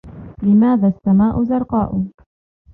[0.43, 2.05] لماذا السماء زرقاء؟